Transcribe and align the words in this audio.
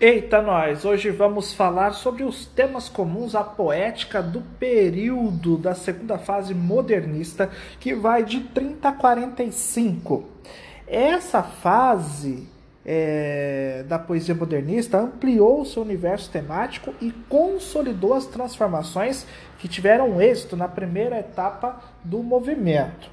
Eita, 0.00 0.40
nós! 0.40 0.84
Hoje 0.84 1.10
vamos 1.10 1.52
falar 1.52 1.90
sobre 1.90 2.22
os 2.22 2.46
temas 2.46 2.88
comuns 2.88 3.34
à 3.34 3.42
poética 3.42 4.22
do 4.22 4.40
período 4.40 5.56
da 5.56 5.74
segunda 5.74 6.16
fase 6.16 6.54
modernista, 6.54 7.50
que 7.80 7.96
vai 7.96 8.22
de 8.22 8.38
30 8.38 8.90
a 8.90 8.92
45. 8.92 10.24
Essa 10.86 11.42
fase 11.42 12.46
é, 12.86 13.84
da 13.88 13.98
poesia 13.98 14.36
modernista 14.36 14.98
ampliou 15.00 15.64
seu 15.64 15.82
universo 15.82 16.30
temático 16.30 16.94
e 17.00 17.10
consolidou 17.28 18.14
as 18.14 18.24
transformações 18.24 19.26
que 19.58 19.66
tiveram 19.66 20.22
êxito 20.22 20.56
na 20.56 20.68
primeira 20.68 21.18
etapa 21.18 21.82
do 22.04 22.22
movimento. 22.22 23.10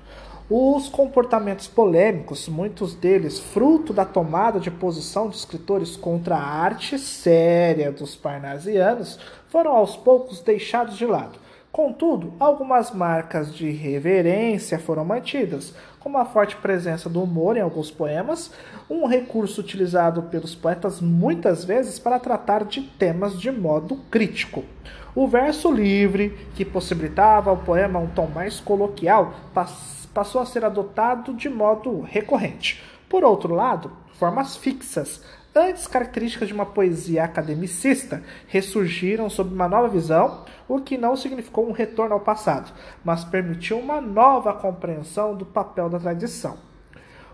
Os 0.47 0.87
comportamentos 0.87 1.65
polêmicos, 1.65 2.47
muitos 2.47 2.93
deles 2.93 3.39
fruto 3.39 3.91
da 3.91 4.05
tomada 4.05 4.59
de 4.59 4.69
posição 4.69 5.27
de 5.27 5.37
escritores 5.37 5.97
contra 5.97 6.35
a 6.35 6.43
arte 6.43 6.99
séria 6.99 7.91
dos 7.91 8.15
parnasianos, 8.15 9.17
foram 9.49 9.71
aos 9.71 9.97
poucos 9.97 10.41
deixados 10.41 10.97
de 10.97 11.05
lado. 11.07 11.39
Contudo, 11.75 12.31
algumas 12.39 12.91
marcas 12.91 13.53
de 13.53 13.69
reverência 13.69 14.79
foram 14.79 15.03
mantidas, 15.03 15.75
como 15.99 16.17
a 16.17 16.23
forte 16.23 16.55
presença 16.55 17.09
do 17.09 17.21
humor 17.21 17.57
em 17.57 17.59
alguns 17.59 17.91
poemas, 17.91 18.49
um 18.89 19.05
recurso 19.05 19.59
utilizado 19.59 20.23
pelos 20.23 20.55
poetas 20.55 21.01
muitas 21.01 21.65
vezes 21.65 21.99
para 21.99 22.17
tratar 22.17 22.63
de 22.63 22.81
temas 22.81 23.37
de 23.37 23.51
modo 23.51 23.97
crítico. 24.09 24.63
O 25.13 25.27
verso 25.27 25.69
livre, 25.69 26.29
que 26.55 26.63
possibilitava 26.63 27.49
ao 27.49 27.57
poema 27.57 27.99
um 27.99 28.07
tom 28.07 28.27
mais 28.27 28.61
coloquial, 28.61 29.33
passou 30.13 30.39
a 30.39 30.45
ser 30.45 30.63
adotado 30.63 31.33
de 31.33 31.49
modo 31.49 31.99
recorrente. 31.99 32.81
Por 33.09 33.25
outro 33.25 33.53
lado, 33.53 33.91
formas 34.13 34.55
fixas, 34.55 35.21
antes 35.55 35.87
características 35.87 36.49
de 36.49 36.53
uma 36.53 36.65
poesia 36.65 37.23
academicista, 37.23 38.21
ressurgiram 38.47 39.29
sob 39.29 39.53
uma 39.53 39.69
nova 39.69 39.87
visão, 39.87 40.43
o 40.67 40.81
que 40.81 40.97
não 40.97 41.15
significou 41.15 41.67
um 41.67 41.71
retorno 41.71 42.13
ao 42.13 42.19
passado, 42.19 42.73
mas 43.03 43.23
permitiu 43.23 43.79
uma 43.79 44.01
nova 44.01 44.53
compreensão 44.53 45.35
do 45.35 45.45
papel 45.45 45.89
da 45.89 45.97
tradição. 45.97 46.57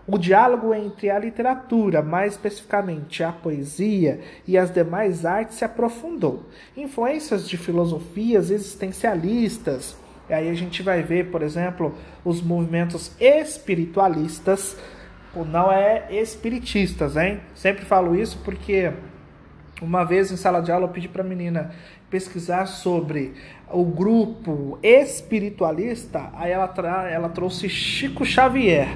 O 0.06 0.18
diálogo 0.18 0.74
entre 0.74 1.10
a 1.10 1.18
literatura, 1.18 2.02
mais 2.02 2.32
especificamente 2.32 3.22
a 3.22 3.32
poesia 3.32 4.20
e 4.46 4.58
as 4.58 4.70
demais 4.70 5.24
artes, 5.24 5.56
se 5.56 5.64
aprofundou. 5.64 6.44
Influências 6.76 7.48
de 7.48 7.56
filosofias 7.56 8.50
existencialistas, 8.50 9.96
e 10.28 10.34
aí 10.34 10.48
a 10.48 10.54
gente 10.54 10.82
vai 10.82 11.02
ver, 11.02 11.30
por 11.30 11.42
exemplo, 11.42 11.94
os 12.24 12.40
movimentos 12.40 13.12
espiritualistas, 13.20 14.76
não 15.34 15.72
é 15.72 16.08
espiritistas, 16.10 17.16
hein? 17.16 17.40
Sempre 17.54 17.84
falo 17.84 18.14
isso 18.14 18.38
porque 18.44 18.92
uma 19.80 20.04
vez 20.04 20.30
em 20.30 20.36
sala 20.36 20.60
de 20.60 20.70
aula 20.70 20.84
eu 20.84 20.90
pedi 20.90 21.08
para 21.08 21.22
a 21.22 21.26
menina 21.26 21.72
pesquisar 22.10 22.66
sobre 22.66 23.32
o 23.70 23.84
grupo 23.84 24.78
espiritualista, 24.82 26.30
aí 26.34 26.52
ela, 26.52 26.72
ela 27.10 27.28
trouxe 27.30 27.68
Chico 27.70 28.24
Xavier. 28.24 28.88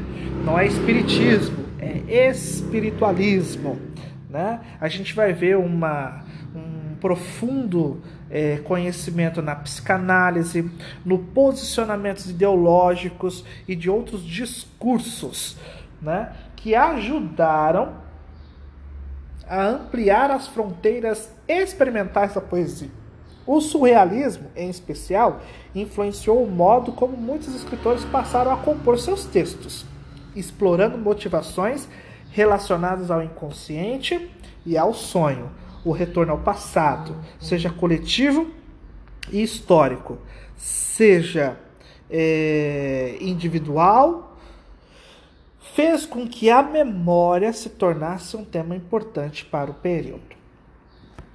Não 0.44 0.58
é 0.58 0.66
espiritismo, 0.66 1.64
é 1.80 2.28
espiritualismo. 2.30 3.80
Né? 4.28 4.60
A 4.78 4.88
gente 4.88 5.14
vai 5.14 5.32
ver 5.32 5.56
uma, 5.56 6.22
um 6.54 6.94
profundo 7.00 8.02
é, 8.30 8.58
conhecimento 8.58 9.40
na 9.40 9.56
psicanálise, 9.56 10.70
no 11.04 11.18
posicionamentos 11.18 12.28
ideológicos 12.28 13.44
e 13.66 13.74
de 13.74 13.88
outros 13.88 14.22
discursos 14.22 15.56
né, 16.00 16.32
que 16.54 16.74
ajudaram 16.74 17.94
a 19.48 19.64
ampliar 19.64 20.30
as 20.30 20.48
fronteiras 20.48 21.30
experimentais 21.48 22.34
da 22.34 22.40
poesia. 22.40 22.90
O 23.46 23.60
surrealismo, 23.60 24.50
em 24.56 24.68
especial, 24.68 25.40
influenciou 25.72 26.42
o 26.42 26.50
modo 26.50 26.90
como 26.90 27.16
muitos 27.16 27.54
escritores 27.54 28.04
passaram 28.04 28.52
a 28.52 28.56
compor 28.56 28.98
seus 28.98 29.24
textos, 29.24 29.86
explorando 30.34 30.98
motivações 30.98 31.88
relacionadas 32.32 33.10
ao 33.10 33.22
inconsciente 33.22 34.30
e 34.64 34.76
ao 34.76 34.92
sonho, 34.92 35.50
o 35.84 35.92
retorno 35.92 36.32
ao 36.32 36.38
passado, 36.40 37.16
seja 37.38 37.70
coletivo 37.70 38.50
e 39.30 39.40
histórico, 39.40 40.18
seja 40.56 41.56
é, 42.10 43.16
individual, 43.20 44.35
fez 45.76 46.06
com 46.06 46.26
que 46.26 46.48
a 46.48 46.62
memória 46.62 47.52
se 47.52 47.68
tornasse 47.68 48.34
um 48.34 48.42
tema 48.42 48.74
importante 48.74 49.44
para 49.44 49.70
o 49.70 49.74
período. 49.74 50.34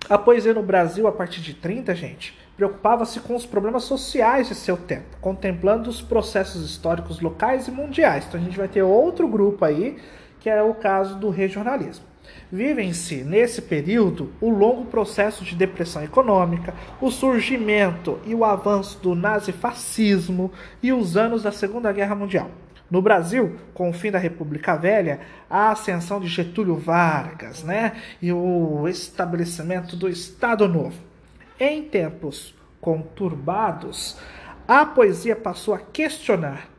A 0.09 0.18
poesia 0.18 0.52
no 0.52 0.63
Brasil, 0.63 1.06
a 1.06 1.12
partir 1.12 1.41
de 1.41 1.53
30, 1.53 1.94
gente, 1.94 2.35
preocupava-se 2.57 3.19
com 3.19 3.35
os 3.35 3.46
problemas 3.46 3.84
sociais 3.84 4.47
de 4.47 4.56
seu 4.56 4.75
tempo, 4.75 5.16
contemplando 5.22 5.91
os 5.91 6.02
processos 6.02 6.68
históricos 6.68 7.22
locais 7.22 7.68
e 7.68 7.72
mundiais. 7.72 8.25
Então 8.28 8.41
a 8.41 8.44
gente 8.44 8.57
vai 8.57 8.68
ter 8.68 8.81
outro 8.81 9.28
grupo 9.28 9.63
aí, 9.63 10.00
que 10.40 10.50
é 10.50 10.63
o 10.63 10.73
caso 10.73 11.19
do 11.19 11.29
regionalismo. 11.29 12.06
Vivem-se 12.52 13.18
nesse 13.18 13.62
período 13.62 14.34
o 14.41 14.50
longo 14.50 14.85
processo 14.85 15.46
de 15.46 15.56
depressão 15.56 16.03
econômica, 16.03 16.73
o 17.00 17.12
surgimento 17.12 18.18
e 18.25 18.34
o 18.34 18.44
avanço 18.44 18.97
do 19.03 19.13
nazifascismo 19.13 20.52
e 20.81 20.91
os 20.91 21.16
anos 21.16 21.44
da 21.44 21.52
Segunda 21.52 21.91
Guerra 21.91 22.16
Mundial. 22.16 22.50
No 22.91 23.02
Brasil, 23.02 23.56
com 23.74 23.90
o 23.90 23.94
fim 23.94 24.12
da 24.12 24.19
República 24.19 24.75
Velha, 24.75 25.22
a 25.50 25.72
ascensão 25.72 26.19
de 26.19 26.28
Getúlio 26.28 26.75
Vargas 26.75 27.63
né, 27.63 27.94
e 28.22 28.34
o 28.34 28.85
estabelecimento 28.85 29.96
do 29.96 30.09
Estado 30.09 30.68
Novo. 30.68 31.02
Em 31.57 31.84
tempos 31.84 32.53
conturbados, 32.81 34.18
a 34.68 34.85
poesia 34.85 35.38
passou 35.38 35.74
a 35.74 35.79
questionar 35.79 36.69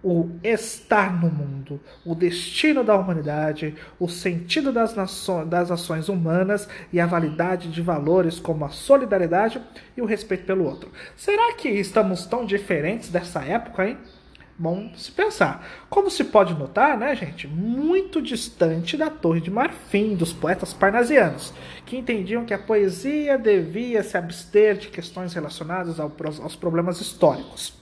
o 0.00 0.30
estar 0.44 1.20
no 1.20 1.28
mundo, 1.28 1.80
o 2.04 2.14
destino 2.14 2.84
da 2.84 2.94
humanidade, 2.96 3.74
o 3.98 4.08
sentido 4.08 4.72
das, 4.72 4.94
nações, 4.94 5.48
das 5.48 5.72
ações 5.72 6.08
humanas 6.08 6.68
e 6.92 7.00
a 7.00 7.06
validade 7.06 7.68
de 7.68 7.82
valores 7.82 8.38
como 8.38 8.64
a 8.64 8.68
solidariedade 8.68 9.60
e 9.96 10.00
o 10.00 10.06
respeito 10.06 10.44
pelo 10.44 10.64
outro. 10.64 10.92
Será 11.16 11.54
que 11.54 11.68
estamos 11.68 12.26
tão 12.26 12.46
diferentes 12.46 13.08
dessa 13.08 13.42
época, 13.44 13.88
hein? 13.88 13.98
Bom 14.60 14.90
se 14.96 15.12
pensar. 15.12 15.64
Como 15.88 16.10
se 16.10 16.24
pode 16.24 16.52
notar, 16.52 16.98
né, 16.98 17.14
gente? 17.14 17.46
Muito 17.46 18.20
distante 18.20 18.96
da 18.96 19.08
Torre 19.08 19.40
de 19.40 19.52
Marfim, 19.52 20.16
dos 20.16 20.32
poetas 20.32 20.72
parnasianos, 20.72 21.54
que 21.86 21.96
entendiam 21.96 22.44
que 22.44 22.52
a 22.52 22.58
poesia 22.58 23.38
devia 23.38 24.02
se 24.02 24.16
abster 24.16 24.76
de 24.76 24.88
questões 24.88 25.32
relacionadas 25.32 26.00
aos 26.00 26.56
problemas 26.56 27.00
históricos. 27.00 27.72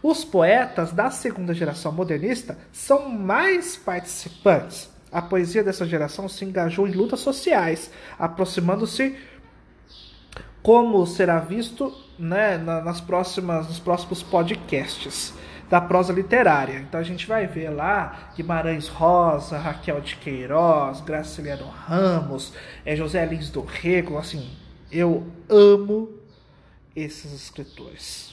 Os 0.00 0.24
poetas 0.24 0.92
da 0.92 1.10
segunda 1.10 1.52
geração 1.52 1.90
modernista 1.90 2.56
são 2.70 3.08
mais 3.08 3.76
participantes. 3.76 4.88
A 5.10 5.20
poesia 5.20 5.64
dessa 5.64 5.84
geração 5.84 6.28
se 6.28 6.44
engajou 6.44 6.86
em 6.86 6.92
lutas 6.92 7.18
sociais, 7.18 7.90
aproximando-se, 8.16 9.16
como 10.62 11.04
será 11.04 11.40
visto 11.40 11.92
né, 12.16 12.58
nas 12.58 13.00
próximas, 13.00 13.66
nos 13.66 13.80
próximos 13.80 14.22
podcasts 14.22 15.34
da 15.68 15.80
prosa 15.80 16.12
literária. 16.12 16.78
Então 16.78 17.00
a 17.00 17.02
gente 17.02 17.26
vai 17.26 17.46
ver 17.46 17.70
lá 17.70 18.30
Guimarães 18.36 18.88
Rosa, 18.88 19.58
Raquel 19.58 20.00
de 20.00 20.16
Queiroz, 20.16 21.00
Graciliano 21.00 21.66
Ramos, 21.66 22.52
é, 22.84 22.94
José 22.94 23.24
Lins 23.24 23.50
do 23.50 23.62
Rego. 23.62 24.18
Assim, 24.18 24.50
eu 24.90 25.26
amo 25.48 26.10
esses 26.94 27.32
escritores. 27.32 28.32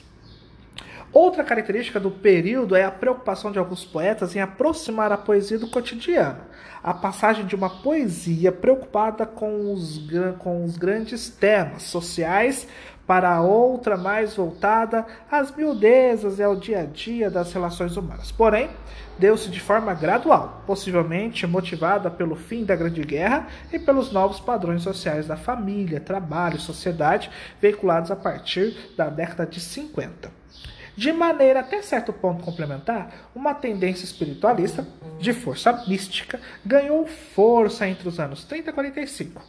Outra 1.12 1.44
característica 1.44 2.00
do 2.00 2.12
período 2.12 2.76
é 2.76 2.84
a 2.84 2.92
preocupação 2.92 3.52
de 3.52 3.58
alguns 3.58 3.84
poetas 3.84 4.36
em 4.36 4.42
aproximar 4.42 5.12
a 5.12 5.18
poesia 5.18 5.58
do 5.58 5.68
cotidiano. 5.68 6.42
A 6.84 6.94
passagem 6.94 7.46
de 7.46 7.56
uma 7.56 7.70
poesia 7.70 8.52
preocupada 8.52 9.26
com 9.26 9.74
os, 9.74 10.00
com 10.38 10.64
os 10.64 10.78
grandes 10.78 11.28
temas 11.30 11.84
sociais 11.84 12.68
para 13.10 13.42
outra 13.42 13.98
mais 13.98 14.36
voltada 14.36 15.04
às 15.32 15.50
miudezas 15.56 16.38
e 16.38 16.44
ao 16.44 16.56
dia 16.56 16.82
a 16.82 16.86
dia 16.86 17.28
das 17.28 17.52
relações 17.52 17.98
humanas. 17.98 18.32
Porém, 18.32 18.70
deu-se 19.18 19.50
de 19.50 19.60
forma 19.60 19.96
gradual, 19.96 20.62
possivelmente 20.68 21.48
motivada 21.48 22.12
pelo 22.12 22.36
fim 22.36 22.64
da 22.64 22.76
Grande 22.76 23.02
Guerra 23.02 23.48
e 23.74 23.80
pelos 23.80 24.12
novos 24.12 24.40
padrões 24.40 24.84
sociais 24.84 25.26
da 25.26 25.36
família, 25.36 26.00
trabalho 26.00 26.58
e 26.58 26.62
sociedade 26.62 27.32
veiculados 27.60 28.12
a 28.12 28.16
partir 28.16 28.78
da 28.96 29.10
década 29.10 29.48
de 29.48 29.60
50 29.60 30.38
de 30.96 31.14
maneira 31.14 31.62
até 31.62 31.82
certo 31.82 32.12
ponto 32.12 32.44
complementar, 32.44 33.30
uma 33.34 33.54
tendência 33.54 34.04
espiritualista 34.04 34.86
de 35.18 35.32
força 35.32 35.72
mística 35.88 36.42
ganhou 36.66 37.08
força 37.08 37.88
entre 37.88 38.10
os 38.10 38.20
anos 38.20 38.44
30 38.44 38.70
e 38.70 38.74
45. 38.74 39.42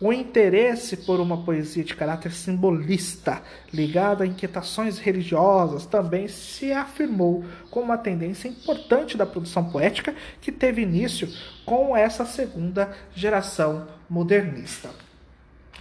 O 0.00 0.12
interesse 0.12 0.96
por 0.96 1.18
uma 1.18 1.42
poesia 1.42 1.82
de 1.82 1.96
caráter 1.96 2.30
simbolista, 2.30 3.42
ligada 3.72 4.22
a 4.22 4.26
inquietações 4.26 4.98
religiosas, 4.98 5.86
também 5.86 6.28
se 6.28 6.72
afirmou 6.72 7.44
como 7.68 7.86
uma 7.86 7.98
tendência 7.98 8.46
importante 8.46 9.16
da 9.16 9.26
produção 9.26 9.68
poética 9.70 10.14
que 10.40 10.52
teve 10.52 10.82
início 10.82 11.28
com 11.64 11.96
essa 11.96 12.24
segunda 12.24 12.96
geração 13.12 13.88
modernista. 14.08 14.90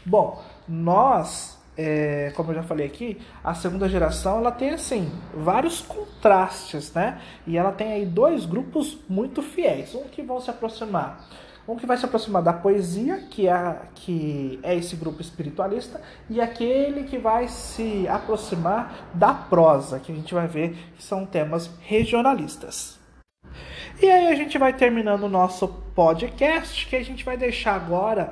Bom, 0.04 0.44
nós, 0.68 1.56
é, 1.78 2.32
como 2.36 2.50
eu 2.50 2.56
já 2.56 2.64
falei 2.64 2.88
aqui, 2.88 3.22
a 3.44 3.54
segunda 3.54 3.88
geração 3.88 4.40
ela 4.40 4.52
tem 4.52 4.72
assim 4.72 5.12
vários 5.32 5.80
contrastes, 5.82 6.92
né? 6.92 7.22
E 7.46 7.56
ela 7.56 7.72
tem 7.72 7.92
aí 7.92 8.06
dois 8.06 8.48
grupos 8.48 8.98
muito 9.08 9.44
fiéis, 9.44 9.94
um 9.94 10.06
que 10.06 10.24
vão 10.24 10.42
se 10.42 10.50
aproximar 10.50 11.24
um 11.68 11.76
que 11.76 11.86
vai 11.86 11.98
se 11.98 12.06
aproximar 12.06 12.42
da 12.42 12.54
poesia, 12.54 13.18
que 13.30 13.48
é, 13.48 13.82
que 13.94 14.60
é 14.64 14.76
esse 14.76 14.96
grupo 14.96 15.22
espiritualista, 15.22 16.02
e 16.30 16.40
aquele 16.40 17.04
que 17.04 17.18
vai 17.18 17.48
se 17.48 18.08
aproximar 18.08 19.10
da 19.14 19.34
prosa, 19.34 20.00
que 20.00 20.12
a 20.12 20.16
gente 20.16 20.34
vai 20.34 20.48
ver 20.48 20.78
que 20.96 21.04
são 21.04 21.26
temas 21.26 21.70
regionalistas. 21.82 22.98
E 24.02 24.10
aí 24.10 24.28
a 24.28 24.36
gente 24.36 24.58
vai 24.58 24.74
terminando 24.74 25.24
o 25.24 25.30
nosso 25.30 25.68
podcast, 25.96 26.86
que 26.86 26.96
a 26.96 27.04
gente 27.04 27.26
vai 27.26 27.36
deixar 27.36 27.76
agora 27.76 28.32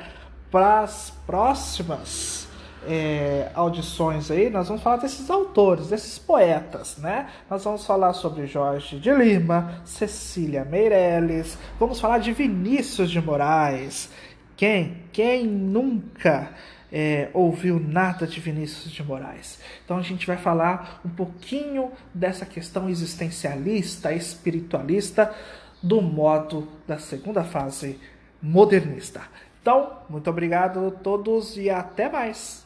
para 0.52 0.82
as 0.82 1.10
próximas 1.26 2.45
é, 2.88 3.52
audições 3.54 4.30
aí, 4.32 4.50
nós 4.50 4.68
vamos 4.68 4.84
falar 4.84 4.98
desses 4.98 5.30
autores, 5.30 5.88
desses 5.88 6.18
poetas, 6.18 6.98
né? 6.98 7.30
Nós 7.50 7.64
vamos 7.64 7.86
falar 7.86 8.14
sobre 8.14 8.48
Jorge 8.48 9.00
de 9.00 9.12
Lima, 9.12 9.82
Cecília 9.86 10.64
Meirelles, 10.66 11.58
vamos 11.80 12.00
falar 12.00 12.20
de 12.20 12.32
Vinícius 12.32 13.10
de 13.10 13.22
Moraes. 13.22 14.10
Quem? 14.58 15.04
Quem 15.12 15.46
nunca 15.46 16.52
é, 16.92 17.30
ouviu 17.34 17.80
nada 17.80 18.26
de 18.26 18.40
Vinícius 18.40 18.92
de 18.92 19.04
Moraes? 19.04 19.60
Então 19.84 19.98
a 19.98 20.02
gente 20.02 20.26
vai 20.26 20.38
falar 20.38 21.02
um 21.06 21.10
pouquinho 21.10 21.92
dessa 22.14 22.46
questão 22.46 22.90
existencialista, 22.90 24.14
espiritualista, 24.14 25.34
do 25.82 26.02
modo 26.02 26.68
da 26.88 26.98
segunda 26.98 27.44
fase 27.44 28.00
modernista. 28.42 29.22
Então, 29.62 30.00
muito 30.10 30.30
obrigado 30.30 30.88
a 30.88 30.92
todos 30.92 31.58
e 31.58 31.70
até 31.70 32.10
mais! 32.10 32.65